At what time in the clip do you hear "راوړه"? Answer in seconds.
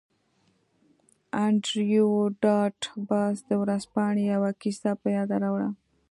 5.43-5.69